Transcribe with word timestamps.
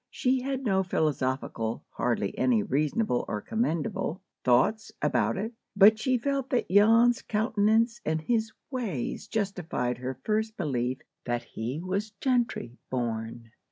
She 0.09 0.41
had 0.41 0.63
no 0.65 0.81
philosophical—hardly 0.81 2.35
any 2.35 2.63
reasonable 2.63 3.23
or 3.27 3.39
commendable—thoughts 3.39 4.91
about 4.99 5.37
it. 5.37 5.53
But 5.75 5.99
she 5.99 6.17
felt 6.17 6.49
that 6.49 6.69
Jan's 6.71 7.21
countenance 7.21 8.01
and 8.03 8.19
his 8.19 8.51
"ways" 8.71 9.27
justified 9.27 9.99
her 9.99 10.17
first 10.23 10.57
belief 10.57 11.01
that 11.25 11.43
he 11.43 11.83
was 11.83 12.09
"gentry 12.19 12.79
born." 12.89 13.51